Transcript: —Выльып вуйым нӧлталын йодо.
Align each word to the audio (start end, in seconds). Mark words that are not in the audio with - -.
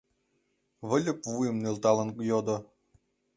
—Выльып 0.89 1.19
вуйым 1.31 1.57
нӧлталын 1.63 2.09
йодо. 2.29 2.57